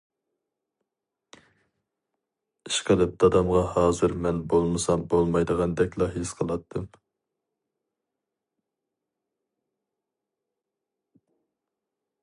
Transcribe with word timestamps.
ئىشقىلىپ 2.69 3.13
دادامغا 3.23 3.61
ھازىر 3.75 4.15
مەن 4.27 4.39
بولمىسام 4.53 5.05
بولمايدىغاندەكلا 5.13 6.09
ھېس 6.15 6.33
قىلاتتىم. 6.41 6.89